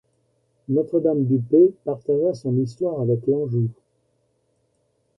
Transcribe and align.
Notre-Dame-du-Pé 0.67 1.75
partagea 1.85 2.33
son 2.33 2.57
histoire 2.57 3.01
avec 3.01 3.27
l'Anjou. 3.27 3.69